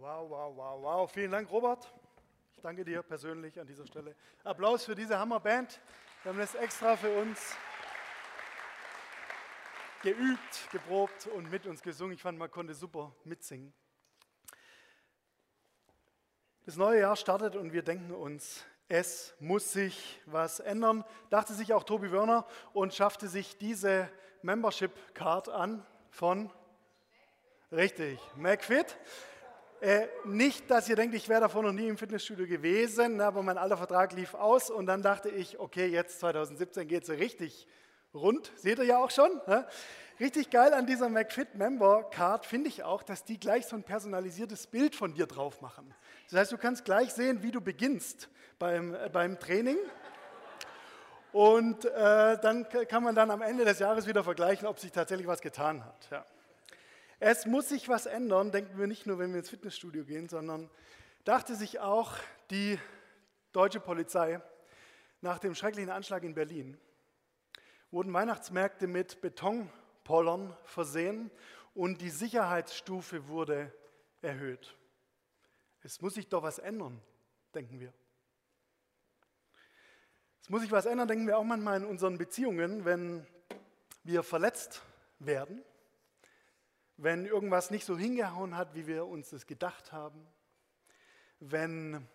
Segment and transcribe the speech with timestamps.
[0.00, 1.10] Wow, wow, wow, wow.
[1.10, 1.92] Vielen Dank, Robert.
[2.56, 4.16] Ich danke dir persönlich an dieser Stelle.
[4.42, 5.80] Applaus für diese Hammerband.
[6.22, 7.54] Wir haben das extra für uns
[10.02, 12.14] geübt, geprobt und mit uns gesungen.
[12.14, 13.72] Ich fand, man konnte super mitsingen.
[16.66, 21.04] Das neue Jahr startet und wir denken uns, es muss sich was ändern.
[21.30, 24.10] Dachte sich auch Tobi Wörner und schaffte sich diese
[24.42, 26.50] Membership Card an von,
[27.70, 28.98] richtig, McFit.
[29.84, 33.42] Äh, nicht, dass ihr denkt, ich wäre davor noch nie im Fitnessstudio gewesen, ne, aber
[33.42, 37.66] mein alter Vertrag lief aus und dann dachte ich, okay, jetzt 2017 geht es richtig
[38.14, 39.30] rund, seht ihr ja auch schon.
[39.46, 39.66] Ne?
[40.18, 43.82] Richtig geil an dieser McFit Member Card finde ich auch, dass die gleich so ein
[43.82, 45.94] personalisiertes Bild von dir drauf machen.
[46.30, 49.76] Das heißt, du kannst gleich sehen, wie du beginnst beim, äh, beim Training.
[51.30, 55.26] Und äh, dann kann man dann am Ende des Jahres wieder vergleichen, ob sich tatsächlich
[55.26, 56.08] was getan hat.
[56.10, 56.24] Ja.
[57.26, 60.68] Es muss sich was ändern, denken wir nicht nur, wenn wir ins Fitnessstudio gehen, sondern
[61.24, 62.18] dachte sich auch
[62.50, 62.78] die
[63.52, 64.42] deutsche Polizei
[65.22, 66.76] nach dem schrecklichen Anschlag in Berlin,
[67.90, 71.30] wurden Weihnachtsmärkte mit Betonpollern versehen
[71.72, 73.72] und die Sicherheitsstufe wurde
[74.20, 74.76] erhöht.
[75.80, 77.00] Es muss sich doch was ändern,
[77.54, 77.94] denken wir.
[80.42, 83.26] Es muss sich was ändern, denken wir auch manchmal in unseren Beziehungen, wenn
[84.02, 84.82] wir verletzt
[85.20, 85.64] werden,
[86.96, 90.26] wenn irgendwas nicht so hingehauen hat, wie wir uns das gedacht haben,
[91.40, 92.06] wenn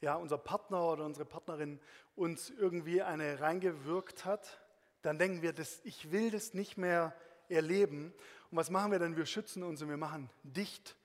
[0.00, 1.80] ja, unser Partner oder unsere Partnerin
[2.14, 4.60] uns irgendwie eine reingewirkt hat,
[5.02, 7.14] dann denken wir, das, ich will das nicht mehr
[7.48, 8.12] erleben.
[8.50, 9.16] Und was machen wir dann?
[9.16, 10.96] Wir schützen uns und wir machen dicht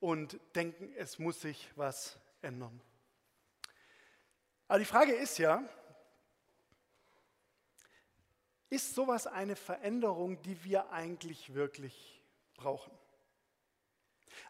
[0.00, 2.80] und denken, es muss sich was ändern.
[4.68, 5.62] Aber die Frage ist ja,
[8.74, 12.22] ist sowas eine Veränderung, die wir eigentlich wirklich
[12.56, 12.92] brauchen?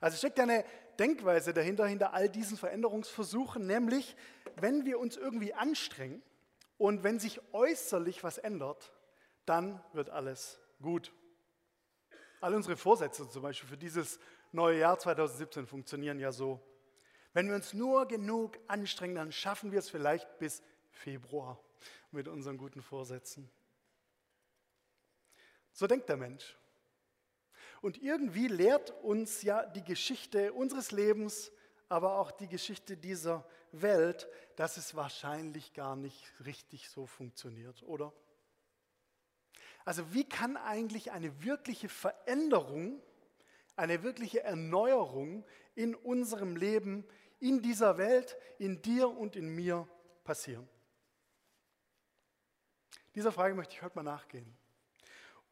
[0.00, 0.64] Also steckt ja eine
[0.98, 4.16] Denkweise dahinter, hinter all diesen Veränderungsversuchen, nämlich
[4.56, 6.22] wenn wir uns irgendwie anstrengen
[6.78, 8.92] und wenn sich äußerlich was ändert,
[9.44, 11.12] dann wird alles gut.
[12.40, 14.18] All unsere Vorsätze zum Beispiel für dieses
[14.52, 16.60] neue Jahr 2017 funktionieren ja so.
[17.32, 21.58] Wenn wir uns nur genug anstrengen, dann schaffen wir es vielleicht bis Februar
[22.10, 23.50] mit unseren guten Vorsätzen.
[25.74, 26.56] So denkt der Mensch.
[27.82, 31.52] Und irgendwie lehrt uns ja die Geschichte unseres Lebens,
[31.88, 38.12] aber auch die Geschichte dieser Welt, dass es wahrscheinlich gar nicht richtig so funktioniert, oder?
[39.84, 43.02] Also wie kann eigentlich eine wirkliche Veränderung,
[43.76, 47.04] eine wirkliche Erneuerung in unserem Leben,
[47.40, 49.86] in dieser Welt, in dir und in mir
[50.22, 50.66] passieren?
[53.14, 54.56] Dieser Frage möchte ich heute mal nachgehen.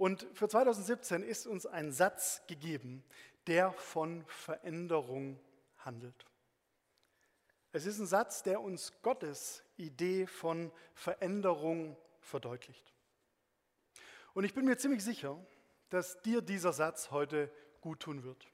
[0.02, 3.04] Und für 2017 ist uns ein Satz gegeben,
[3.46, 5.38] der von Veränderung
[5.78, 6.26] handelt.
[7.70, 12.92] Es ist ein Satz, der uns Gottes Idee von Veränderung verdeutlicht.
[14.34, 15.38] Und ich bin mir ziemlich sicher,
[15.88, 17.48] dass dir dieser Satz heute
[17.80, 18.48] gut tun wird.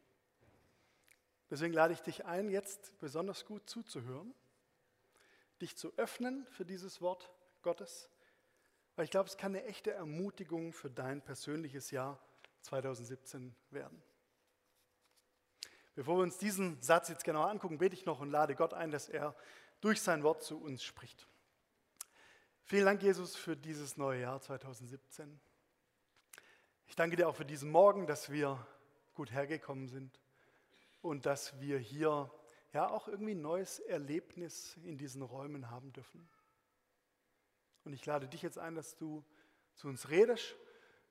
[1.48, 4.34] Deswegen lade ich dich ein, jetzt besonders gut zuzuhören,
[5.62, 7.32] dich zu öffnen für dieses Wort
[7.62, 8.10] Gottes,
[8.98, 12.18] weil ich glaube, es kann eine echte Ermutigung für dein persönliches Jahr
[12.62, 14.02] 2017 werden.
[15.94, 18.90] Bevor wir uns diesen Satz jetzt genauer angucken, bete ich noch und lade Gott ein,
[18.90, 19.36] dass er
[19.80, 21.28] durch sein Wort zu uns spricht.
[22.64, 25.38] Vielen Dank, Jesus, für dieses neue Jahr 2017.
[26.88, 28.66] Ich danke dir auch für diesen Morgen, dass wir
[29.14, 30.18] gut hergekommen sind
[31.02, 32.32] und dass wir hier
[32.72, 36.28] ja auch irgendwie ein neues Erlebnis in diesen Räumen haben dürfen.
[37.88, 39.24] Und ich lade dich jetzt ein, dass du
[39.74, 40.54] zu uns redest,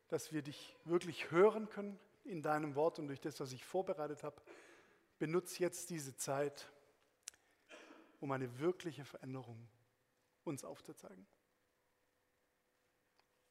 [0.09, 4.21] dass wir dich wirklich hören können in deinem Wort und durch das, was ich vorbereitet
[4.21, 4.39] habe.
[5.17, 6.71] Benutze jetzt diese Zeit,
[8.19, 9.67] um eine wirkliche Veränderung
[10.43, 11.25] uns aufzuzeigen.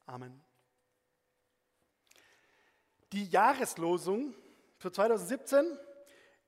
[0.04, 0.40] Amen.
[3.10, 4.36] Die Jahreslosung
[4.78, 5.76] für 2017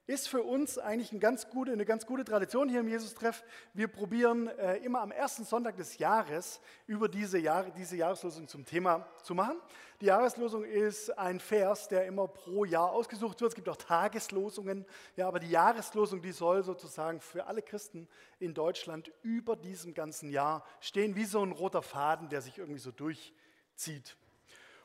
[0.08, 3.44] ist für uns eigentlich eine ganz gute, eine ganz gute Tradition hier im Jesus-Treff.
[3.75, 8.64] Wir probieren äh, immer am ersten Sonntag des Jahres über diese, Jahr, diese Jahreslosung zum
[8.64, 9.58] Thema zu machen.
[10.00, 13.50] Die Jahreslosung ist ein Vers, der immer pro Jahr ausgesucht wird.
[13.50, 18.08] Es gibt auch Tageslosungen, ja, aber die Jahreslosung, die soll sozusagen für alle Christen
[18.38, 22.81] in Deutschland über diesem ganzen Jahr stehen, wie so ein roter Faden, der sich irgendwie
[22.81, 24.16] so durchzieht.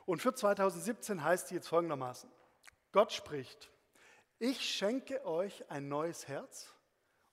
[0.04, 2.28] Und für 2017 heißt sie jetzt folgendermaßen,
[2.92, 3.70] Gott spricht,
[4.44, 6.70] ich schenke euch ein neues Herz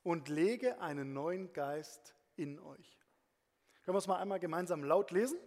[0.02, 3.00] und lege einen neuen Geist in euch.
[3.84, 5.38] Können wir es mal einmal gemeinsam laut lesen?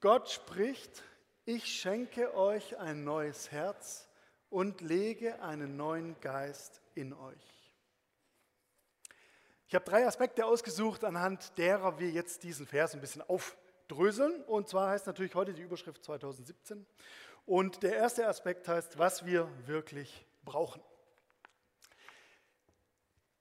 [0.00, 1.02] Gott spricht,
[1.46, 4.10] ich schenke euch ein neues Herz
[4.50, 7.72] und lege einen neuen Geist in euch.
[9.66, 14.42] Ich habe drei Aspekte ausgesucht, anhand derer wir jetzt diesen Vers ein bisschen aufdröseln.
[14.42, 16.84] Und zwar heißt natürlich heute die Überschrift 2017.
[17.46, 20.82] Und der erste Aspekt heißt, was wir wirklich brauchen.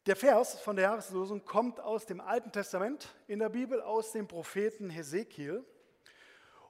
[0.06, 4.28] Der Vers von der Jahreslosung kommt aus dem Alten Testament in der Bibel, aus dem
[4.28, 5.64] Propheten Hesekiel.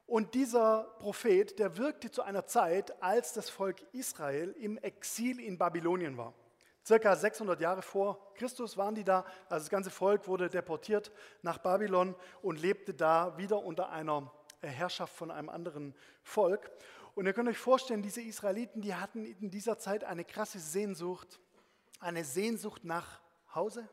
[0.06, 5.58] Und dieser Prophet, der wirkte zu einer Zeit, als das Volk Israel im Exil in
[5.58, 6.36] Babylonien war.
[6.86, 9.26] Circa 600 Jahre vor Christus waren die da.
[9.50, 14.32] Also das ganze Volk wurde deportiert nach Babylon und lebte da wieder unter einer
[14.70, 16.72] Herrschaft von einem anderen Volk.
[17.16, 21.40] Und ihr könnt euch vorstellen, diese Israeliten, die hatten in dieser Zeit eine krasse Sehnsucht,
[22.00, 23.22] eine Sehnsucht nach
[23.54, 23.88] Hause,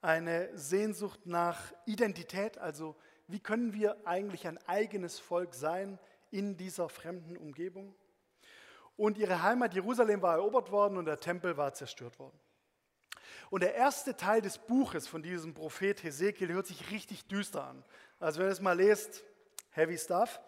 [0.00, 2.94] eine Sehnsucht nach Identität, also
[3.26, 5.98] wie können wir eigentlich ein eigenes Volk sein
[6.30, 7.94] in dieser fremden Umgebung.
[8.96, 12.38] Und ihre Heimat Jerusalem war erobert worden und der Tempel war zerstört worden.
[13.50, 17.84] Und der erste Teil des Buches von diesem Prophet Hesekiel hört sich richtig düster an.
[18.24, 19.22] Also wenn ihr es mal lest,
[19.72, 20.40] heavy stuff.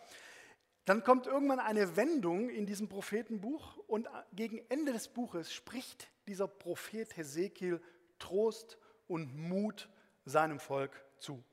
[0.87, 6.49] Dann kommt irgendwann eine Wendung in diesem Prophetenbuch und gegen Ende des Buches spricht dieser
[6.49, 7.83] Prophet Hesekiel
[8.19, 8.79] Trost
[9.09, 9.91] und Mut
[10.25, 11.45] seinem Volk zu.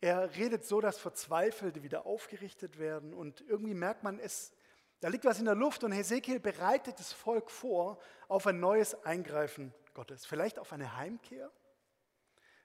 [0.00, 4.52] Er redet so, dass Verzweifelte wieder aufgerichtet werden und irgendwie merkt man, es,
[4.98, 9.00] da liegt was in der Luft und Hesekiel bereitet das Volk vor auf ein neues
[9.04, 10.26] Eingreifen Gottes.
[10.26, 11.52] Vielleicht auf eine Heimkehr,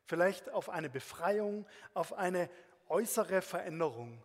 [0.06, 2.50] vielleicht auf eine Befreiung, auf eine
[2.90, 4.22] äußere Veränderung.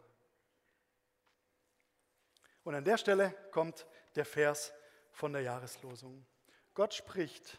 [2.65, 4.73] Und an der Stelle kommt der Vers
[5.13, 6.25] von der Jahreslosung.
[6.75, 7.59] Gott spricht,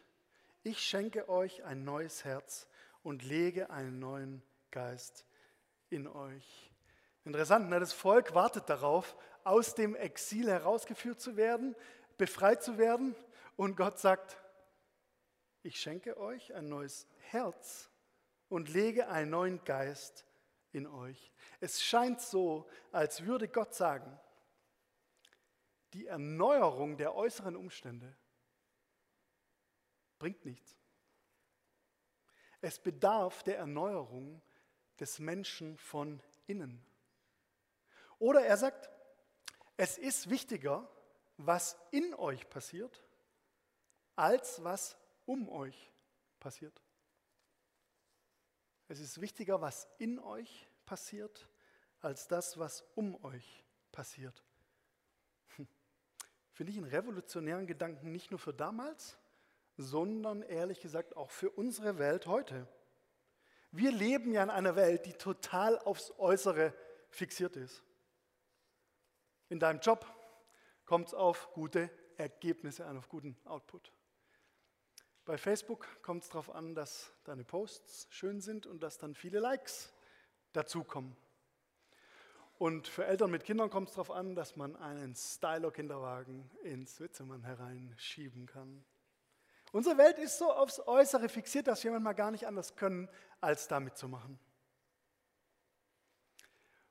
[0.63, 2.67] ich schenke euch ein neues Herz
[3.01, 5.25] und lege einen neuen Geist
[5.89, 6.71] in euch.
[7.25, 7.79] Interessant, ne?
[7.79, 11.75] das Volk wartet darauf, aus dem Exil herausgeführt zu werden,
[12.17, 13.15] befreit zu werden.
[13.55, 14.37] Und Gott sagt,
[15.63, 17.89] ich schenke euch ein neues Herz
[18.49, 20.25] und lege einen neuen Geist
[20.71, 21.31] in euch.
[21.59, 24.19] Es scheint so, als würde Gott sagen,
[25.93, 28.15] die Erneuerung der äußeren Umstände
[30.19, 30.77] bringt nichts.
[32.61, 34.41] Es bedarf der Erneuerung
[34.99, 36.85] des Menschen von innen.
[38.19, 38.89] Oder er sagt,
[39.77, 40.89] es ist wichtiger,
[41.37, 43.01] was in euch passiert,
[44.15, 45.93] als was um euch
[46.39, 46.81] passiert.
[48.89, 51.47] Es ist wichtiger, was in euch passiert,
[52.01, 54.43] als das, was um euch passiert.
[55.55, 55.67] Hm.
[56.51, 59.19] Finde ich einen revolutionären Gedanken nicht nur für damals,
[59.77, 62.67] sondern ehrlich gesagt auch für unsere Welt heute.
[63.71, 66.73] Wir leben ja in einer Welt, die total aufs Äußere
[67.11, 67.83] fixiert ist.
[69.49, 70.03] In deinem Job
[70.85, 73.93] kommt es auf gute Ergebnisse an, auf guten Output.
[75.25, 79.39] Bei Facebook kommt es darauf an, dass deine Posts schön sind und dass dann viele
[79.39, 79.93] Likes
[80.53, 81.15] dazukommen.
[82.57, 87.43] Und für Eltern mit Kindern kommt es darauf an, dass man einen Styler-Kinderwagen ins Witzemann
[87.43, 88.83] hereinschieben kann.
[89.71, 93.07] Unsere Welt ist so aufs Äußere fixiert, dass wir manchmal gar nicht anders können,
[93.39, 94.39] als damit zu machen.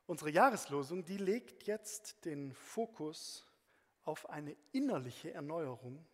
[0.06, 3.44] Unsere Jahreslosung, die legt jetzt den Fokus
[4.04, 6.06] auf eine innerliche Erneuerung,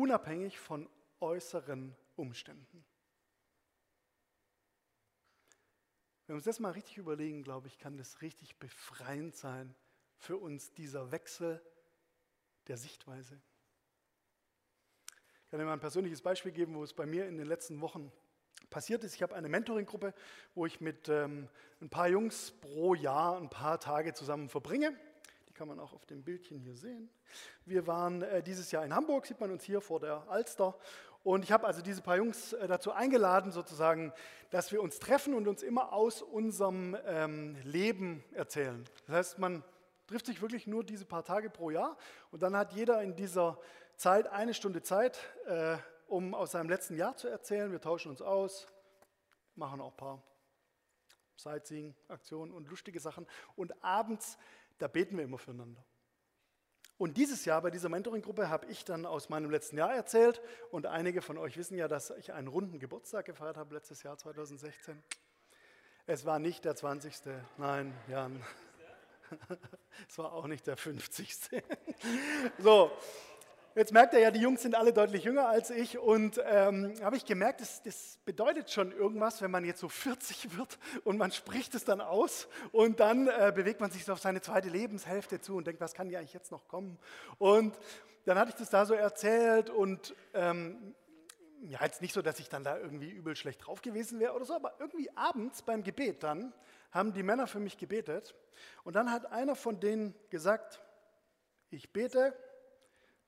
[0.00, 0.88] unabhängig von
[1.20, 2.84] äußeren Umständen.
[6.26, 9.74] Wenn wir uns das mal richtig überlegen, glaube ich, kann das richtig befreiend sein
[10.16, 11.62] für uns, dieser Wechsel
[12.68, 13.38] der Sichtweise.
[15.44, 17.82] Ich kann Ihnen mal ein persönliches Beispiel geben, wo es bei mir in den letzten
[17.82, 18.10] Wochen
[18.70, 19.14] passiert ist.
[19.14, 20.14] Ich habe eine Mentoring-Gruppe,
[20.54, 21.48] wo ich mit ähm,
[21.82, 24.98] ein paar Jungs pro Jahr ein paar Tage zusammen verbringe.
[25.60, 27.10] Kann man auch auf dem Bildchen hier sehen.
[27.66, 30.74] Wir waren äh, dieses Jahr in Hamburg, sieht man uns hier vor der Alster.
[31.22, 34.10] Und ich habe also diese paar Jungs äh, dazu eingeladen, sozusagen,
[34.48, 38.86] dass wir uns treffen und uns immer aus unserem ähm, Leben erzählen.
[39.06, 39.62] Das heißt, man
[40.06, 41.98] trifft sich wirklich nur diese paar Tage pro Jahr
[42.30, 43.58] und dann hat jeder in dieser
[43.96, 45.76] Zeit, eine Stunde Zeit, äh,
[46.06, 47.70] um aus seinem letzten Jahr zu erzählen.
[47.70, 48.66] Wir tauschen uns aus,
[49.56, 50.22] machen auch ein paar
[51.40, 53.26] Sightseeing-Aktionen und lustige Sachen.
[53.56, 54.38] Und abends,
[54.80, 55.84] da beten wir immer füreinander.
[56.96, 60.42] Und dieses Jahr bei dieser Mentoring-Gruppe habe ich dann aus meinem letzten Jahr erzählt.
[60.70, 64.18] Und einige von euch wissen ja, dass ich einen runden Geburtstag gefeiert habe letztes Jahr
[64.18, 65.02] 2016.
[66.06, 67.14] Es war nicht der 20.
[67.56, 68.44] Nein, Jan.
[70.08, 71.38] Es war auch nicht der 50.
[72.58, 72.90] So,
[73.76, 77.16] Jetzt merkt er ja, die Jungs sind alle deutlich jünger als ich und ähm, habe
[77.16, 81.30] ich gemerkt, das, das, bedeutet schon irgendwas, wenn man jetzt so 40 wird und man
[81.30, 85.40] spricht es dann aus und dann äh, bewegt man sich so auf seine zweite Lebenshälfte
[85.40, 86.98] zu und denkt, was kann ja eigentlich jetzt noch kommen?
[87.38, 87.78] Und
[88.24, 90.94] dann hatte ich das da so erzählt und ähm,
[91.62, 94.44] ja, jetzt nicht so, dass ich dann da irgendwie übel schlecht drauf gewesen wäre oder
[94.44, 96.52] so, aber irgendwie abends beim Gebet dann
[96.90, 98.34] haben die Männer für mich gebetet
[98.82, 100.80] und dann hat einer von denen gesagt,
[101.70, 102.34] ich bete,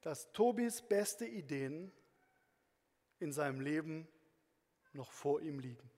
[0.03, 1.93] dass Tobis beste Ideen
[3.19, 4.07] in seinem Leben
[4.93, 5.91] noch vor ihm liegen.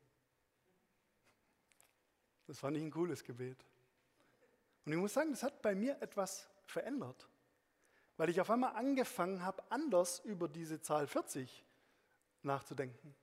[2.47, 3.57] Das fand ich ein cooles Gebet.
[4.85, 7.29] Und ich muss sagen, das hat bei mir etwas verändert,
[8.19, 11.65] weil ich auf einmal angefangen habe, anders über diese Zahl 40
[12.43, 13.15] nachzudenken.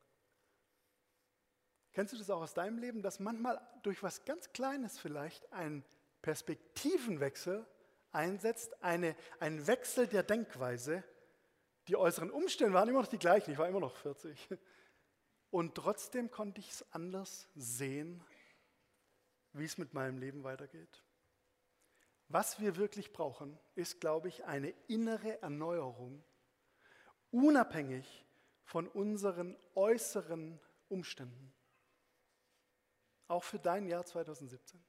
[1.94, 5.84] Kennst du das auch aus deinem Leben, dass manchmal durch was ganz Kleines vielleicht ein
[6.22, 7.66] Perspektivenwechsel
[8.12, 11.04] einsetzt, eine, ein Wechsel der Denkweise.
[11.88, 14.50] Die äußeren Umstände waren immer noch die gleichen, ich war immer noch 40.
[15.50, 18.24] Und trotzdem konnte ich es anders sehen,
[19.54, 21.04] wie es mit meinem Leben weitergeht.
[22.30, 26.24] Was wir wirklich brauchen, ist, glaube ich, eine innere Erneuerung,
[27.30, 28.26] unabhängig
[28.64, 31.54] von unseren äußeren Umständen.
[33.28, 34.82] Auch für dein Jahr 2017.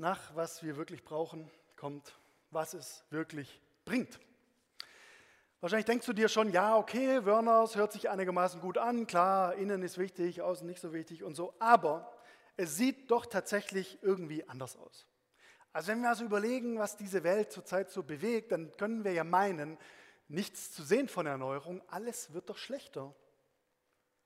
[0.00, 2.18] nach was wir wirklich brauchen, kommt,
[2.50, 4.18] was es wirklich bringt.
[5.60, 9.82] Wahrscheinlich denkst du dir schon, ja, okay, Wörners hört sich einigermaßen gut an, klar, innen
[9.82, 12.10] ist wichtig, außen nicht so wichtig und so, aber
[12.56, 15.06] es sieht doch tatsächlich irgendwie anders aus.
[15.74, 19.22] Also wenn wir also überlegen, was diese Welt zurzeit so bewegt, dann können wir ja
[19.22, 19.76] meinen,
[20.28, 23.14] nichts zu sehen von Erneuerung, alles wird doch schlechter.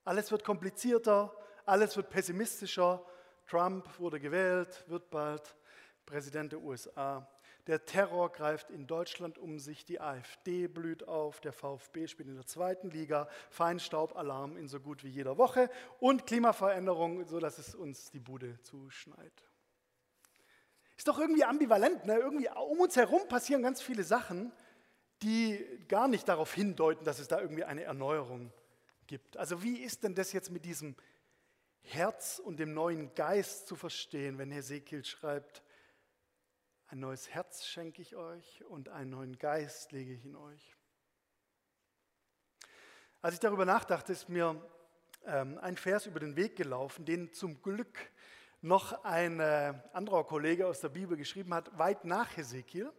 [0.04, 1.35] Alles wird komplizierter,
[1.66, 3.04] alles wird pessimistischer.
[3.47, 5.57] Trump wurde gewählt, wird bald
[6.06, 7.28] Präsident der USA.
[7.66, 12.34] Der Terror greift in Deutschland um sich, die AfD blüht auf, der VfB spielt in
[12.34, 18.11] der zweiten Liga, Feinstaubalarm in so gut wie jeder Woche und Klimaveränderung, sodass es uns
[18.11, 19.32] die Bude zuschneit.
[20.96, 22.04] Ist doch irgendwie ambivalent.
[22.04, 22.18] Ne?
[22.18, 24.52] Irgendwie um uns herum passieren ganz viele Sachen,
[25.23, 28.52] die gar nicht darauf hindeuten, dass es da irgendwie eine Erneuerung
[29.06, 29.37] gibt.
[29.37, 30.96] Also wie ist denn das jetzt mit diesem
[31.80, 35.62] Herz und dem neuen Geist zu verstehen, wenn Hesekiel schreibt,
[36.95, 40.77] ein neues Herz schenke ich euch und einen neuen Geist lege ich in euch.
[43.21, 44.65] Als ich darüber nachdachte, ist mir
[45.27, 47.99] ähm, ein Vers über den Weg gelaufen, den zum Glück
[48.61, 52.93] noch ein äh, anderer Kollege aus der Bibel geschrieben hat, weit nach Hesekiel.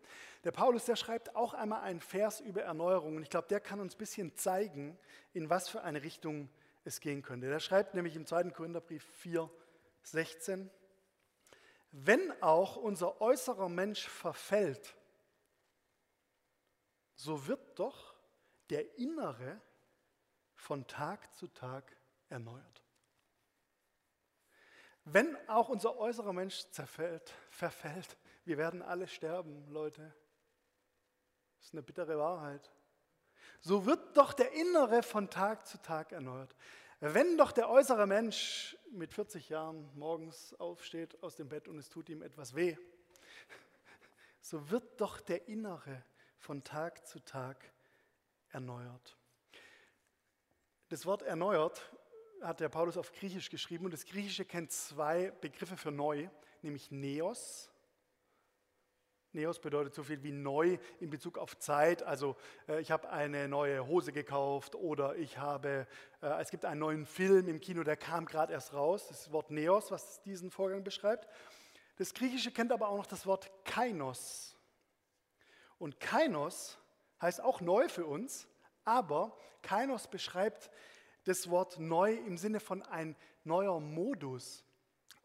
[0.43, 3.15] Der Paulus, der schreibt auch einmal einen Vers über Erneuerung.
[3.15, 4.99] Und ich glaube, der kann uns ein bisschen zeigen,
[5.31, 6.49] in was für eine Richtung
[6.83, 7.47] es gehen könnte.
[7.47, 8.49] Der schreibt nämlich im 2.
[8.49, 9.49] Korintherbrief 4,
[10.01, 10.69] 16,
[11.97, 14.97] wenn auch unser äußerer Mensch verfällt,
[17.15, 18.13] so wird doch
[18.69, 19.61] der innere
[20.55, 21.95] von Tag zu Tag
[22.27, 22.83] erneuert.
[25.05, 30.13] Wenn auch unser äußerer Mensch zerfällt, verfällt, wir werden alle sterben, Leute.
[31.57, 32.71] Das ist eine bittere Wahrheit.
[33.61, 36.53] So wird doch der innere von Tag zu Tag erneuert.
[37.01, 41.89] Wenn doch der äußere Mensch mit 40 Jahren morgens aufsteht aus dem Bett und es
[41.89, 42.77] tut ihm etwas weh,
[44.41, 46.03] so wird doch der innere
[46.37, 47.73] von Tag zu Tag
[48.49, 49.17] erneuert.
[50.87, 51.91] Das Wort erneuert
[52.41, 56.29] hat der Paulus auf Griechisch geschrieben und das Griechische kennt zwei Begriffe für neu,
[56.61, 57.69] nämlich Neos
[59.35, 62.01] Neos bedeutet so viel wie neu in Bezug auf Zeit.
[62.01, 62.35] Also
[62.67, 65.85] äh, ich habe eine neue Hose gekauft oder ich habe,
[66.21, 69.07] äh, es gibt einen neuen Film im Kino, der kam gerade erst raus.
[69.09, 71.27] Das Wort Neos, was diesen Vorgang beschreibt.
[71.97, 74.55] Das Griechische kennt aber auch noch das Wort Kainos.
[75.77, 76.77] Und Kainos
[77.21, 78.47] heißt auch neu für uns,
[78.85, 80.69] aber Kainos beschreibt
[81.25, 84.63] das Wort neu im Sinne von ein neuer Modus,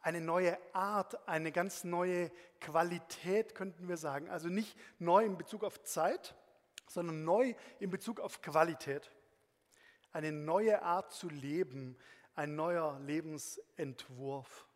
[0.02, 2.30] eine neue Art, eine ganz neue
[2.60, 4.28] Qualität, könnten wir sagen.
[4.28, 6.34] Also nicht neu in Bezug auf Zeit,
[6.88, 9.10] sondern neu in Bezug auf Qualität.
[10.12, 11.96] Eine neue Art zu leben,
[12.34, 14.66] ein neuer Lebensentwurf.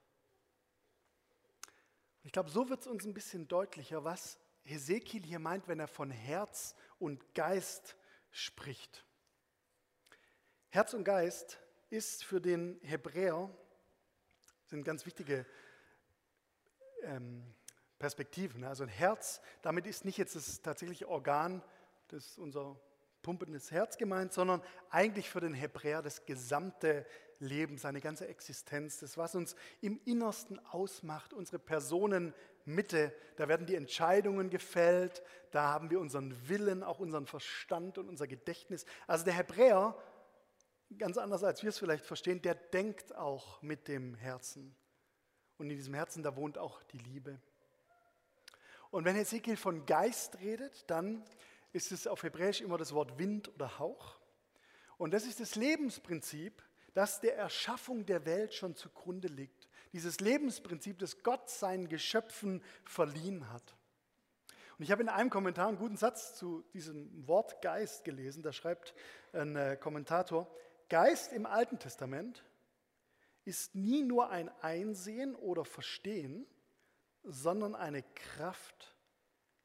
[2.22, 5.88] Ich glaube, so wird es uns ein bisschen deutlicher, was Hesekiel hier meint, wenn er
[5.88, 7.96] von Herz und Geist
[8.30, 9.04] spricht.
[10.70, 13.50] Herz und Geist ist für den Hebräer
[14.66, 15.46] sind ganz wichtige
[17.02, 17.42] ähm,
[17.98, 18.60] Perspektiven.
[18.60, 18.68] Ne?
[18.68, 21.62] Also ein Herz, damit ist nicht jetzt das tatsächliche Organ,
[22.08, 22.78] das unser
[23.22, 27.06] pumpendes Herz gemeint, sondern eigentlich für den Hebräer das gesamte
[27.38, 33.12] Leben, seine ganze Existenz, das, was uns im Innersten ausmacht, unsere Personenmitte.
[33.36, 38.26] Da werden die Entscheidungen gefällt, da haben wir unseren Willen, auch unseren Verstand und unser
[38.26, 38.84] Gedächtnis.
[39.06, 39.96] Also der Hebräer,
[40.98, 44.74] ganz anders als wir es vielleicht verstehen, der denkt auch mit dem Herzen.
[45.58, 47.40] Und in diesem Herzen, da wohnt auch die Liebe.
[48.90, 51.24] Und wenn Ezekiel von Geist redet, dann
[51.72, 54.18] ist es auf Hebräisch immer das Wort Wind oder Hauch.
[54.96, 56.62] Und das ist das Lebensprinzip,
[56.94, 59.68] das der Erschaffung der Welt schon zugrunde liegt.
[59.92, 63.76] Dieses Lebensprinzip, das Gott seinen Geschöpfen verliehen hat.
[64.78, 68.42] Und ich habe in einem Kommentar einen guten Satz zu diesem Wort Geist gelesen.
[68.42, 68.94] Da schreibt
[69.32, 70.48] ein äh, Kommentator,
[70.88, 72.44] Geist im Alten Testament
[73.44, 76.46] ist nie nur ein Einsehen oder Verstehen,
[77.22, 78.96] sondern eine Kraft,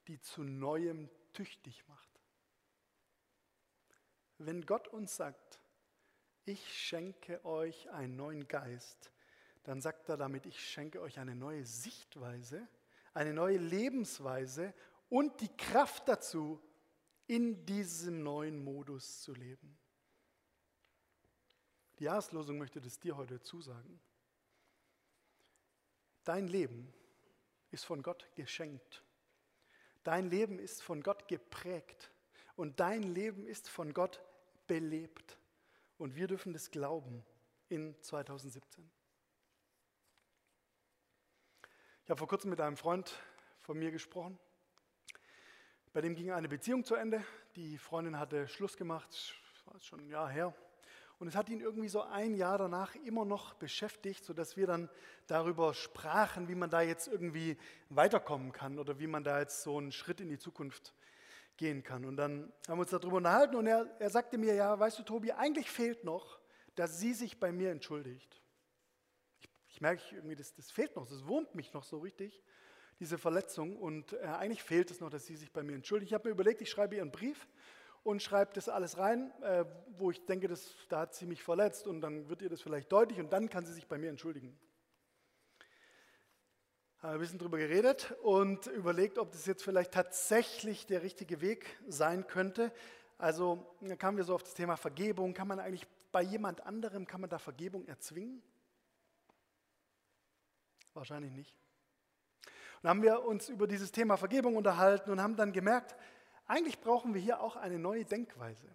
[0.08, 2.10] die zu Neuem tüchtig macht.
[4.38, 5.62] Wenn Gott uns sagt,
[6.46, 9.12] ich schenke euch einen neuen Geist,
[9.64, 12.68] dann sagt er damit, ich schenke euch eine neue Sichtweise,
[13.14, 14.74] eine neue Lebensweise
[15.10, 16.62] und die Kraft dazu,
[17.28, 19.78] in diesem neuen Modus zu leben.
[22.00, 24.00] Die Jahreslosung möchte das dir heute zusagen.
[26.24, 26.94] Dein Leben
[27.72, 29.04] ist von Gott geschenkt.
[30.04, 32.10] Dein Leben ist von Gott geprägt
[32.56, 34.24] und dein Leben ist von Gott
[34.66, 35.38] belebt.
[35.98, 37.26] Und wir dürfen das glauben
[37.68, 38.90] in 2017.
[42.06, 43.14] Ich habe vor kurzem mit einem Freund
[43.62, 44.40] von mir gesprochen.
[45.92, 47.24] Bei dem ging eine Beziehung zu Ende.
[47.56, 50.56] Die Freundin hatte Schluss gemacht, war schon ein Jahr her.
[51.20, 54.90] Und es hat ihn irgendwie so ein Jahr danach immer noch beschäftigt, sodass wir dann
[55.28, 57.58] darüber sprachen, wie man da jetzt irgendwie
[57.90, 60.94] weiterkommen kann oder wie man da jetzt so einen Schritt in die Zukunft
[61.58, 62.06] gehen kann.
[62.06, 65.04] Und dann haben wir uns darüber unterhalten und er, er sagte mir, ja, weißt du,
[65.04, 66.40] Tobi, eigentlich fehlt noch,
[66.76, 68.42] dass sie sich bei mir entschuldigt.
[69.42, 72.42] Ich, ich merke irgendwie, das, das fehlt noch, das wurmt mich noch so richtig,
[73.02, 73.76] diese Verletzung.
[73.76, 76.12] Und äh, eigentlich fehlt es noch, dass sie sich bei mir entschuldigt.
[76.12, 77.46] Ich habe mir überlegt, ich schreibe ihr einen Brief
[78.04, 79.66] und schreibe das alles rein, äh,
[79.98, 82.92] wo ich denke, das, da hat sie mich verletzt und dann wird ihr das vielleicht
[82.92, 84.58] deutlich und dann kann sie sich bei mir entschuldigen.
[87.00, 91.78] Habe ein bisschen darüber geredet und überlegt, ob das jetzt vielleicht tatsächlich der richtige Weg
[91.88, 92.74] sein könnte.
[93.18, 95.34] Also da kamen wir so auf das Thema Vergebung.
[95.34, 98.42] Kann man eigentlich bei jemand anderem, kann man da Vergebung erzwingen?
[100.94, 101.56] Wahrscheinlich nicht.
[102.46, 105.96] Und dann haben wir uns über dieses Thema Vergebung unterhalten und haben dann gemerkt,
[106.50, 108.68] eigentlich brauchen wir hier auch eine neue Denkweise.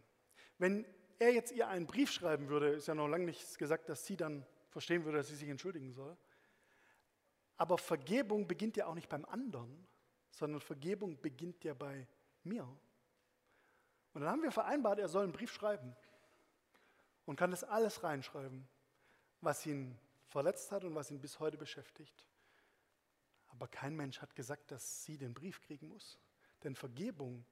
[0.58, 0.86] Wenn
[1.18, 4.16] er jetzt ihr einen Brief schreiben würde, ist ja noch lange nicht gesagt, dass sie
[4.16, 6.16] dann verstehen würde, dass sie sich entschuldigen soll.
[7.56, 9.86] Aber Vergebung beginnt ja auch nicht beim anderen,
[10.30, 12.06] sondern Vergebung beginnt ja bei
[12.44, 12.64] mir.
[14.12, 15.96] Und dann haben wir vereinbart, er soll einen Brief schreiben
[17.24, 18.68] und kann das alles reinschreiben,
[19.40, 22.28] was ihn verletzt hat und was ihn bis heute beschäftigt.
[23.48, 26.20] Aber kein Mensch hat gesagt, dass sie den Brief kriegen muss.
[26.62, 27.44] Denn Vergebung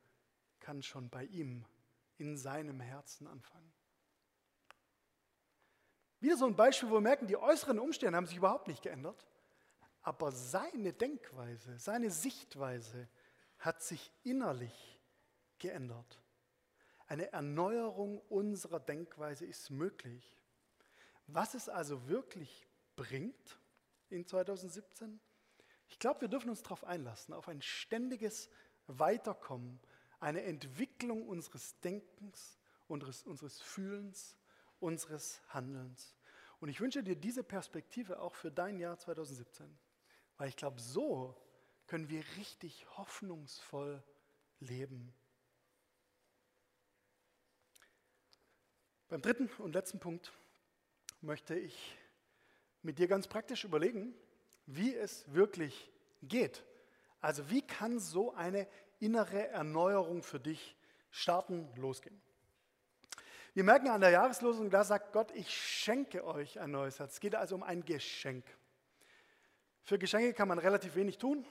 [0.62, 1.66] kann schon bei ihm
[2.16, 3.72] in seinem Herzen anfangen.
[6.20, 9.26] Wieder so ein Beispiel, wo wir merken, die äußeren Umstände haben sich überhaupt nicht geändert,
[10.02, 13.08] aber seine Denkweise, seine Sichtweise
[13.58, 15.00] hat sich innerlich
[15.58, 16.20] geändert.
[17.08, 20.36] Eine Erneuerung unserer Denkweise ist möglich.
[21.26, 23.58] Was es also wirklich bringt
[24.08, 25.20] in 2017?
[25.88, 28.48] Ich glaube, wir dürfen uns darauf einlassen, auf ein ständiges
[28.86, 29.80] Weiterkommen
[30.22, 32.56] eine Entwicklung unseres Denkens,
[32.86, 34.36] unseres, unseres Fühlens,
[34.78, 36.14] unseres Handelns.
[36.60, 39.66] Und ich wünsche dir diese Perspektive auch für dein Jahr 2017,
[40.38, 41.36] weil ich glaube, so
[41.88, 44.02] können wir richtig hoffnungsvoll
[44.60, 45.12] leben.
[49.08, 50.32] Beim dritten und letzten Punkt
[51.20, 51.98] möchte ich
[52.82, 54.14] mit dir ganz praktisch überlegen,
[54.66, 55.90] wie es wirklich
[56.22, 56.64] geht.
[57.20, 58.68] Also wie kann so eine
[59.02, 60.76] innere Erneuerung für dich
[61.10, 62.20] starten, losgehen.
[63.52, 67.14] Wir merken an der Jahreslosung, da sagt Gott, ich schenke euch ein neues Herz.
[67.14, 68.44] Es geht also um ein Geschenk.
[69.82, 71.44] Für Geschenke kann man relativ wenig tun.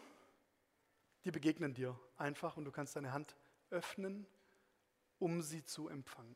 [1.26, 3.36] Die begegnen dir einfach und du kannst deine Hand
[3.70, 4.26] öffnen,
[5.20, 6.36] um sie zu empfangen.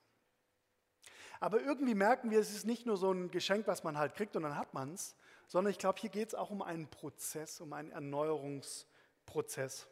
[1.39, 4.35] Aber irgendwie merken wir, es ist nicht nur so ein Geschenk, was man halt kriegt
[4.35, 5.15] und dann hat man es,
[5.47, 9.87] sondern ich glaube, hier geht es auch um einen Prozess, um einen Erneuerungsprozess.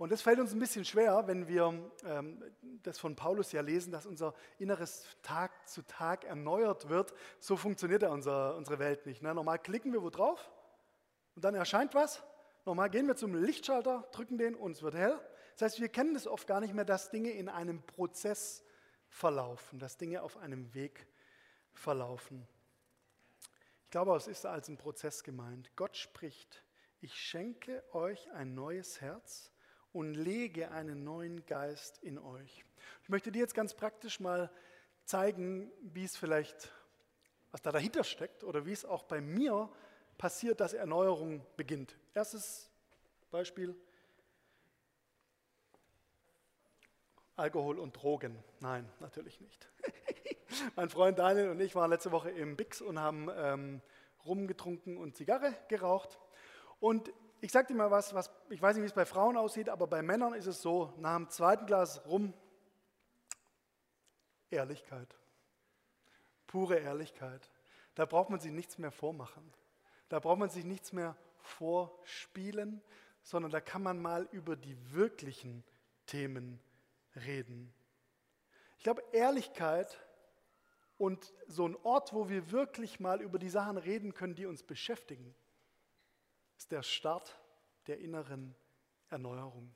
[0.00, 1.74] Und das fällt uns ein bisschen schwer, wenn wir
[2.06, 2.42] ähm,
[2.82, 7.12] das von Paulus ja lesen, dass unser Inneres Tag zu Tag erneuert wird.
[7.38, 9.20] So funktioniert ja unser, unsere Welt nicht.
[9.20, 9.34] Ne?
[9.34, 10.50] Normal klicken wir wo drauf
[11.34, 12.22] und dann erscheint was.
[12.64, 15.20] Normal gehen wir zum Lichtschalter, drücken den und es wird hell.
[15.58, 18.64] Das heißt, wir kennen das oft gar nicht mehr, dass Dinge in einem Prozess
[19.10, 21.06] verlaufen, dass Dinge auf einem Weg
[21.74, 22.48] verlaufen.
[23.84, 25.70] Ich glaube, es ist als ein Prozess gemeint.
[25.76, 26.64] Gott spricht,
[27.02, 29.52] ich schenke euch ein neues Herz
[29.92, 32.64] und lege einen neuen Geist in euch.
[33.02, 34.50] Ich möchte dir jetzt ganz praktisch mal
[35.04, 36.70] zeigen, wie es vielleicht,
[37.50, 39.70] was da dahinter steckt oder wie es auch bei mir
[40.18, 41.96] passiert, dass Erneuerung beginnt.
[42.14, 42.70] Erstes
[43.30, 43.74] Beispiel,
[47.36, 48.36] Alkohol und Drogen.
[48.60, 49.66] Nein, natürlich nicht.
[50.76, 53.80] mein Freund Daniel und ich waren letzte Woche im Bix und haben ähm,
[54.26, 56.18] rumgetrunken und Zigarre geraucht.
[56.80, 59.68] Und ich sage dir mal was, was, ich weiß nicht, wie es bei Frauen aussieht,
[59.68, 62.34] aber bei Männern ist es so, nach dem zweiten Glas rum,
[64.50, 65.16] Ehrlichkeit.
[66.46, 67.50] Pure Ehrlichkeit.
[67.94, 69.52] Da braucht man sich nichts mehr vormachen.
[70.08, 72.82] Da braucht man sich nichts mehr vorspielen,
[73.22, 75.64] sondern da kann man mal über die wirklichen
[76.06, 76.60] Themen
[77.14, 77.72] reden.
[78.78, 80.00] Ich glaube, Ehrlichkeit
[80.98, 84.62] und so ein Ort, wo wir wirklich mal über die Sachen reden können, die uns
[84.62, 85.34] beschäftigen,
[86.60, 87.40] ist der Start
[87.86, 88.54] der inneren
[89.08, 89.74] Erneuerung.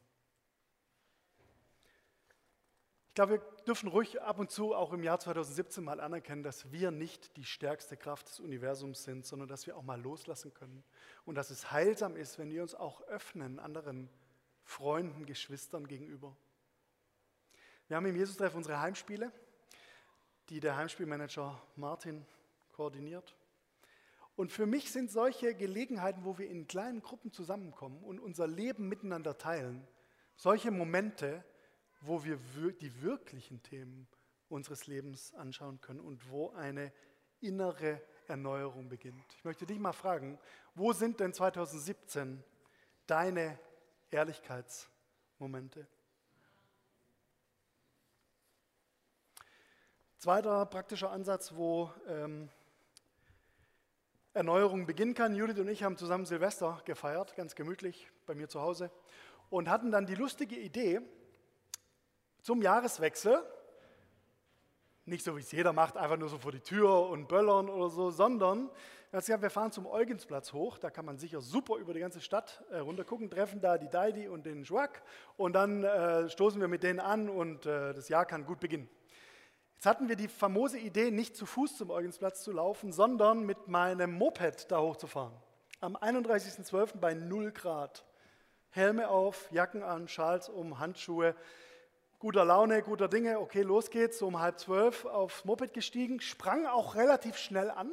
[3.08, 6.70] Ich glaube, wir dürfen ruhig ab und zu auch im Jahr 2017 mal anerkennen, dass
[6.72, 10.84] wir nicht die stärkste Kraft des Universums sind, sondern dass wir auch mal loslassen können.
[11.24, 14.10] Und dass es heilsam ist, wenn wir uns auch öffnen anderen
[14.62, 16.36] Freunden, Geschwistern gegenüber.
[17.88, 19.32] Wir haben im Jesus-Treff unsere Heimspiele,
[20.50, 22.26] die der Heimspielmanager Martin
[22.72, 23.34] koordiniert.
[24.36, 28.88] Und für mich sind solche Gelegenheiten, wo wir in kleinen Gruppen zusammenkommen und unser Leben
[28.88, 29.86] miteinander teilen,
[30.34, 31.44] solche Momente,
[32.00, 32.38] wo wir
[32.72, 34.08] die wirklichen Themen
[34.48, 36.92] unseres Lebens anschauen können und wo eine
[37.40, 39.24] innere Erneuerung beginnt.
[39.36, 40.38] Ich möchte dich mal fragen,
[40.74, 42.42] wo sind denn 2017
[43.06, 43.58] deine
[44.10, 45.86] Ehrlichkeitsmomente?
[50.18, 52.48] Zweiter praktischer Ansatz, wo ähm,
[54.34, 55.36] Erneuerung beginnen kann.
[55.36, 58.90] Judith und ich haben zusammen Silvester gefeiert, ganz gemütlich bei mir zu Hause
[59.48, 61.00] und hatten dann die lustige Idee,
[62.42, 63.42] zum Jahreswechsel,
[65.04, 67.88] nicht so wie es jeder macht, einfach nur so vor die Tür und böllern oder
[67.88, 68.70] so, sondern
[69.12, 72.78] wir fahren zum Eugensplatz hoch, da kann man sicher super über die ganze Stadt äh,
[72.78, 75.02] runtergucken, treffen da die Deidi und den Schwack
[75.36, 78.88] und dann äh, stoßen wir mit denen an und äh, das Jahr kann gut beginnen.
[79.84, 83.68] Jetzt hatten wir die famose Idee, nicht zu Fuß zum Eugensplatz zu laufen, sondern mit
[83.68, 85.34] meinem Moped da hochzufahren.
[85.82, 86.96] Am 31.12.
[86.96, 88.02] bei 0 Grad.
[88.70, 91.36] Helme auf, Jacken an, Schals um, Handschuhe.
[92.18, 93.38] Guter Laune, guter Dinge.
[93.38, 94.20] Okay, los geht's.
[94.20, 97.90] So um halb zwölf aufs Moped gestiegen, sprang auch relativ schnell an.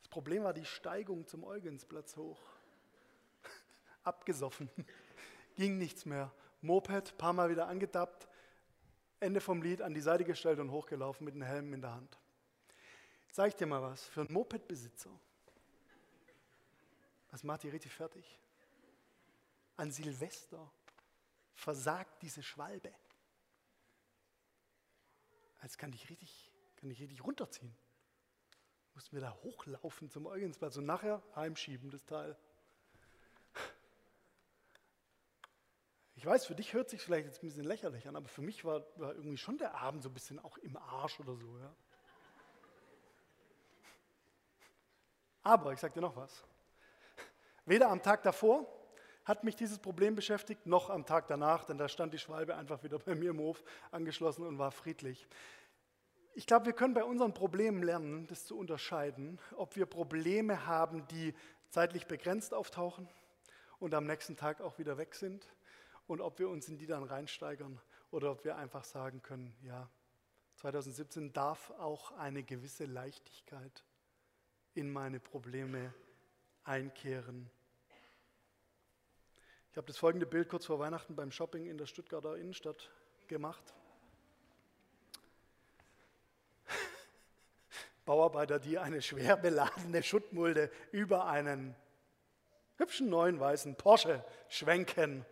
[0.00, 2.40] Das Problem war die Steigung zum Eugensplatz hoch.
[4.02, 4.70] Abgesoffen.
[5.54, 6.32] Ging nichts mehr.
[6.62, 8.26] Moped, paar Mal wieder angedappt
[9.20, 12.18] Ende vom Lied an die Seite gestellt und hochgelaufen mit einem Helm in der Hand.
[13.46, 15.10] Ich dir mal was, für einen Mopedbesitzer,
[17.28, 18.38] das macht die richtig fertig.
[19.76, 20.72] An Silvester
[21.54, 22.90] versagt diese Schwalbe.
[25.62, 27.76] Jetzt kann ich richtig, kann ich richtig runterziehen.
[28.94, 32.38] Mussten wir da hochlaufen zum Eugensplatz und nachher heimschieben, das Teil.
[36.16, 38.64] Ich weiß, für dich hört sich vielleicht jetzt ein bisschen lächerlich an, aber für mich
[38.64, 41.58] war, war irgendwie schon der Abend so ein bisschen auch im Arsch oder so.
[41.58, 41.74] Ja?
[45.42, 46.42] Aber ich sage dir noch was.
[47.66, 48.66] Weder am Tag davor
[49.26, 52.82] hat mich dieses Problem beschäftigt, noch am Tag danach, denn da stand die Schwalbe einfach
[52.82, 55.28] wieder bei mir im Hof angeschlossen und war friedlich.
[56.32, 61.06] Ich glaube, wir können bei unseren Problemen lernen, das zu unterscheiden, ob wir Probleme haben,
[61.08, 61.34] die
[61.68, 63.06] zeitlich begrenzt auftauchen
[63.80, 65.46] und am nächsten Tag auch wieder weg sind
[66.06, 69.90] und ob wir uns in die dann reinsteigern oder ob wir einfach sagen können, ja,
[70.56, 73.84] 2017 darf auch eine gewisse Leichtigkeit
[74.74, 75.92] in meine Probleme
[76.64, 77.50] einkehren.
[79.70, 82.90] Ich habe das folgende Bild kurz vor Weihnachten beim Shopping in der Stuttgarter Innenstadt
[83.26, 83.74] gemacht.
[88.06, 91.76] Bauarbeiter, die eine schwer beladene Schuttmulde über einen
[92.78, 95.26] hübschen neuen weißen Porsche schwenken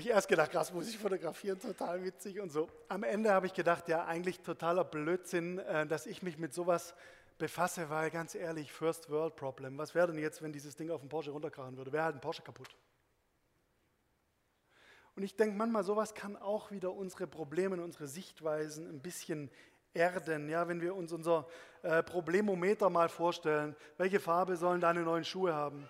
[0.00, 2.68] ich erst gedacht, krass, muss ich fotografieren, total witzig und so.
[2.88, 6.94] Am Ende habe ich gedacht, ja, eigentlich totaler Blödsinn, äh, dass ich mich mit sowas
[7.38, 9.78] befasse, weil ganz ehrlich, First World Problem.
[9.78, 11.92] Was wäre denn jetzt, wenn dieses Ding auf den Porsche runterkrachen würde?
[11.92, 12.68] Wäre halt ein Porsche kaputt.
[15.14, 19.50] Und ich denke manchmal, sowas kann auch wieder unsere Probleme unsere Sichtweisen ein bisschen
[19.94, 20.48] erden.
[20.48, 21.48] Ja, wenn wir uns unser
[21.82, 25.88] äh, Problemometer mal vorstellen, welche Farbe sollen deine neuen Schuhe haben?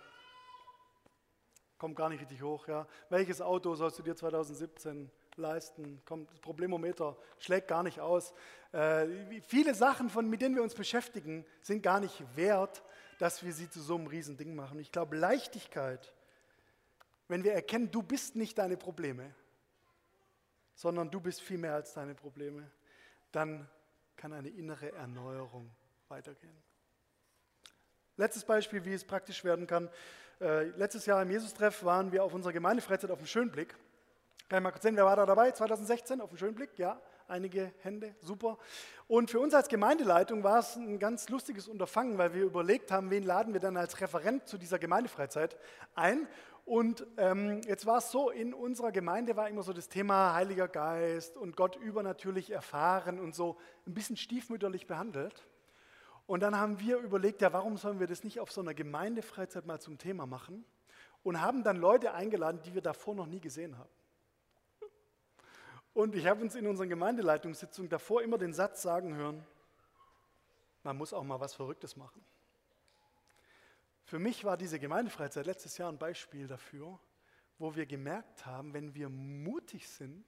[1.78, 2.68] Kommt gar nicht richtig hoch.
[2.68, 2.86] Ja.
[3.08, 6.02] Welches Auto sollst du dir 2017 leisten.
[6.04, 8.34] Kommt, das Problemometer schlägt gar nicht aus.
[8.72, 9.06] Äh,
[9.46, 12.82] viele Sachen, von, mit denen wir uns beschäftigen, sind gar nicht wert,
[13.18, 14.78] dass wir sie zu so einem Riesending machen.
[14.78, 16.14] Ich glaube, Leichtigkeit,
[17.28, 19.34] wenn wir erkennen, du bist nicht deine Probleme,
[20.74, 22.70] sondern du bist viel mehr als deine Probleme,
[23.32, 23.68] dann
[24.16, 25.70] kann eine innere Erneuerung
[26.08, 26.56] weitergehen.
[28.16, 29.88] Letztes Beispiel, wie es praktisch werden kann.
[30.40, 33.74] Äh, letztes Jahr im Jesus-Treff waren wir auf unserer Gemeindefreizeit auf dem Schönblick.
[34.48, 35.51] Kann ich mal kurz sehen, wer war da dabei?
[35.51, 36.79] 2016 auf dem Schönblick?
[36.79, 38.57] Ja, einige Hände, super.
[39.09, 43.11] Und für uns als Gemeindeleitung war es ein ganz lustiges Unterfangen, weil wir überlegt haben,
[43.11, 45.57] wen laden wir dann als Referent zu dieser Gemeindefreizeit
[45.96, 46.29] ein.
[46.64, 50.68] Und ähm, jetzt war es so, in unserer Gemeinde war immer so das Thema Heiliger
[50.68, 53.57] Geist und Gott übernatürlich erfahren und so
[53.88, 55.47] ein bisschen stiefmütterlich behandelt.
[56.28, 59.64] Und dann haben wir überlegt, ja, warum sollen wir das nicht auf so einer Gemeindefreizeit
[59.64, 60.62] mal zum Thema machen?
[61.22, 63.88] Und haben dann Leute eingeladen, die wir davor noch nie gesehen haben.
[65.94, 69.42] Und ich habe uns in unseren Gemeindeleitungssitzungen davor immer den Satz sagen hören,
[70.82, 72.22] man muss auch mal was Verrücktes machen.
[74.04, 77.00] Für mich war diese Gemeindefreizeit letztes Jahr ein Beispiel dafür,
[77.58, 80.26] wo wir gemerkt haben, wenn wir mutig sind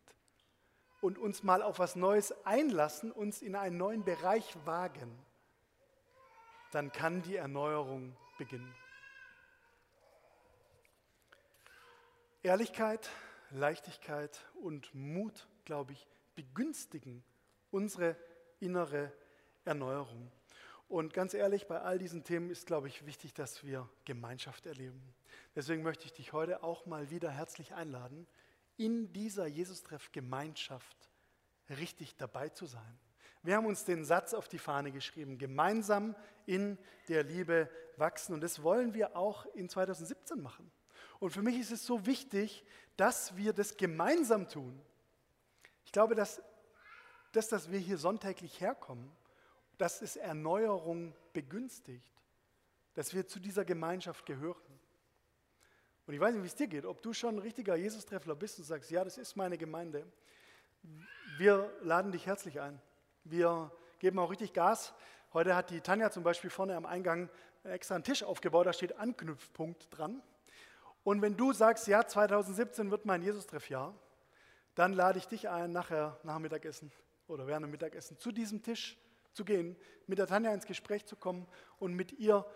[1.02, 5.14] und uns mal auf was Neues einlassen, uns in einen neuen Bereich wagen,
[6.70, 8.74] dann kann die Erneuerung beginnen.
[12.42, 13.11] Ehrlichkeit,
[13.50, 17.22] Leichtigkeit und Mut, glaube ich, begünstigen
[17.70, 18.16] unsere
[18.61, 19.12] innere
[19.64, 20.30] Erneuerung.
[20.88, 25.00] Und ganz ehrlich, bei all diesen Themen ist, glaube ich, wichtig, dass wir Gemeinschaft erleben.
[25.54, 28.26] Deswegen möchte ich dich heute auch mal wieder herzlich einladen,
[28.76, 31.11] in dieser Jesus-Treff-Gemeinschaft
[31.68, 32.98] richtig dabei zu sein.
[33.42, 36.14] Wir haben uns den Satz auf die Fahne geschrieben, gemeinsam
[36.46, 38.35] in der Liebe wachsen.
[38.35, 40.70] Und das wollen wir auch in 2017 machen.
[41.18, 42.64] Und für mich ist es so wichtig,
[42.96, 44.81] dass wir das gemeinsam tun.
[45.85, 46.42] Ich glaube, dass
[47.33, 49.11] das, dass wir hier sonntäglich herkommen,
[49.79, 52.05] dass es Erneuerung begünstigt,
[52.94, 54.81] dass wir zu dieser Gemeinschaft gehören.
[56.07, 58.59] Und ich weiß nicht, wie es dir geht, ob du schon ein richtiger Jesus-Treffler bist
[58.59, 60.05] und sagst, ja, das ist meine Gemeinde.
[61.38, 62.81] Wir laden dich herzlich ein.
[63.24, 64.94] Wir geben auch richtig Gas.
[65.33, 67.28] Heute hat die Tanja zum Beispiel vorne am Eingang
[67.64, 70.22] extra einen Tisch aufgebaut, da steht Anknüpfpunkt dran.
[71.04, 73.94] Und wenn du sagst, ja, 2017 wird mein Jesus-Treffjahr,
[74.74, 76.92] dann lade ich dich ein, nachher nach dem Mittagessen
[77.26, 78.98] oder während dem Mittagessen zu diesem Tisch
[79.33, 81.46] zu gehen, mit der Tanja ins Gespräch zu kommen
[81.78, 82.46] und mit ihr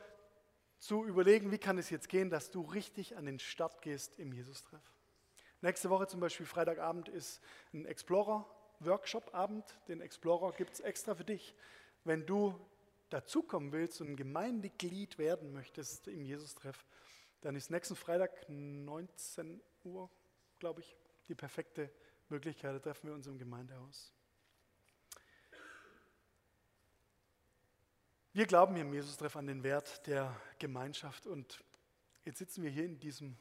[0.79, 4.33] zu überlegen, wie kann es jetzt gehen, dass du richtig an den Start gehst im
[4.33, 4.83] Jesus-Treff.
[5.61, 7.41] Nächste Woche zum Beispiel Freitagabend ist
[7.73, 8.47] ein Explorer
[8.81, 11.55] Workshop-Abend, den Explorer, gibt es extra für dich.
[12.05, 12.59] Wenn du
[13.09, 16.85] dazukommen willst und ein Gemeindeglied werden möchtest im Jesus-Treff,
[17.41, 20.11] dann ist nächsten Freitag 19 Uhr,
[20.59, 20.97] glaube ich,
[21.29, 21.91] die perfekte
[22.29, 22.75] Möglichkeit.
[22.75, 24.13] Da treffen wir uns im Gemeindehaus.
[28.33, 31.63] Wir glauben hier im Jesus-Treff an den Wert der Gemeinschaft und
[32.25, 33.37] jetzt sitzen wir hier in diesem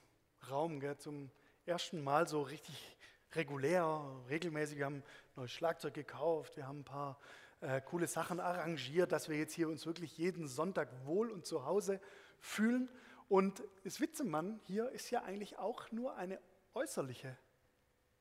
[0.52, 1.32] Raum gell, zum
[1.66, 2.96] ersten Mal so richtig
[3.34, 4.78] regulär, regelmäßig.
[4.78, 5.04] Wir haben
[5.36, 7.20] neues Schlagzeug gekauft, wir haben ein paar
[7.62, 11.66] äh, coole Sachen arrangiert, dass wir jetzt hier uns wirklich jeden Sonntag wohl und zu
[11.66, 12.00] Hause
[12.40, 12.90] fühlen.
[13.30, 16.40] Und das Witzemann hier ist ja eigentlich auch nur eine
[16.74, 17.38] äußerliche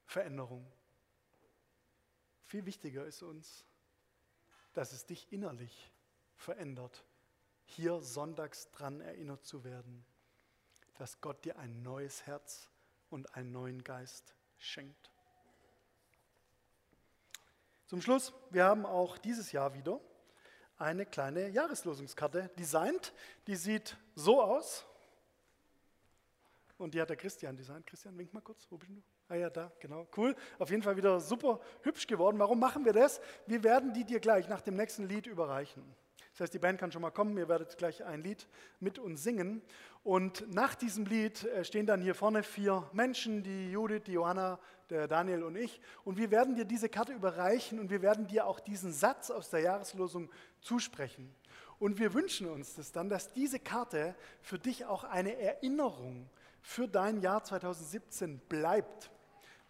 [0.06, 0.64] Veränderung.
[2.44, 3.64] Viel wichtiger ist uns,
[4.72, 5.90] dass es dich innerlich
[6.36, 7.04] verändert,
[7.64, 10.04] hier sonntags dran erinnert zu werden,
[10.98, 12.68] dass Gott dir ein neues Herz
[13.10, 15.11] und einen neuen Geist schenkt.
[17.92, 20.00] Zum Schluss, wir haben auch dieses Jahr wieder
[20.78, 23.12] eine kleine Jahreslosungskarte designt.
[23.46, 24.86] Die sieht so aus.
[26.78, 27.86] Und die hat der Christian designt.
[27.86, 28.66] Christian, wink mal kurz.
[28.70, 29.02] Wo bist du?
[29.28, 30.08] Ah ja, da, genau.
[30.16, 30.34] Cool.
[30.58, 32.38] Auf jeden Fall wieder super hübsch geworden.
[32.38, 33.20] Warum machen wir das?
[33.46, 35.84] Wir werden die dir gleich nach dem nächsten Lied überreichen.
[36.32, 38.46] Das heißt, die Band kann schon mal kommen, ihr werdet gleich ein Lied
[38.80, 39.62] mit uns singen.
[40.04, 44.58] Und nach diesem Lied äh, stehen dann hier vorne vier Menschen, die Judith, die Johanna,
[44.90, 45.80] der Daniel und ich.
[46.04, 49.50] Und wir werden dir diese Karte überreichen und wir werden dir auch diesen Satz aus
[49.50, 50.30] der Jahreslosung
[50.60, 51.34] zusprechen.
[51.78, 56.28] Und wir wünschen uns das dann, dass diese Karte für dich auch eine Erinnerung
[56.60, 59.10] für dein Jahr 2017 bleibt.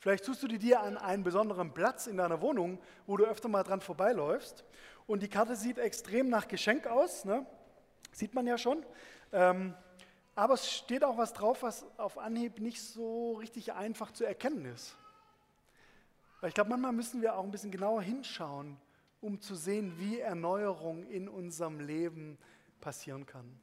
[0.03, 3.49] Vielleicht tust du die dir an einen besonderen Platz in deiner Wohnung, wo du öfter
[3.49, 4.65] mal dran vorbeiläufst.
[5.07, 7.47] Und die Karte sieht extrem nach Geschenk aus, ne?
[8.11, 8.85] sieht man ja schon.
[9.31, 9.77] Ähm,
[10.35, 14.65] aber es steht auch was drauf, was auf Anhieb nicht so richtig einfach zu erkennen
[14.65, 14.97] ist.
[16.41, 18.79] Weil ich glaube, manchmal müssen wir auch ein bisschen genauer hinschauen,
[19.21, 22.38] um zu sehen, wie Erneuerung in unserem Leben
[22.81, 23.57] passieren kann.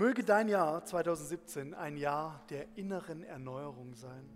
[0.00, 4.30] Möge dein Jahr 2017 ein Jahr der inneren Erneuerung sein.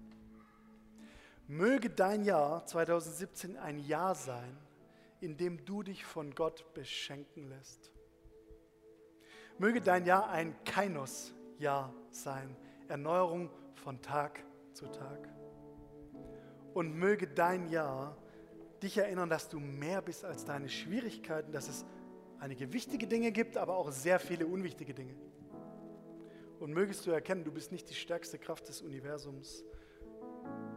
[1.46, 4.58] Möge dein Jahr 2017 ein Jahr sein,
[5.22, 7.90] in dem du dich von Gott beschenken lässt.
[9.56, 12.54] Möge dein Jahr ein Kainos-Jahr sein,
[12.88, 15.30] Erneuerung von Tag zu Tag.
[16.74, 18.18] Und möge dein Jahr
[18.82, 21.86] dich erinnern, dass du mehr bist als deine Schwierigkeiten, dass es
[22.38, 25.14] einige wichtige Dinge gibt, aber auch sehr viele unwichtige Dinge.
[26.64, 29.66] Und mögest du erkennen, du bist nicht die stärkste Kraft des Universums.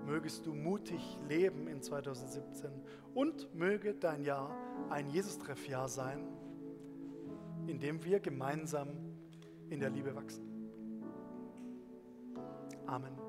[0.06, 2.70] Mögest du mutig leben in 2017
[3.14, 4.54] und möge dein Jahr
[4.90, 6.28] ein Jesus-Treff-Jahr sein,
[7.68, 8.90] in dem wir gemeinsam
[9.70, 10.44] in der Liebe wachsen.
[12.86, 13.27] Amen.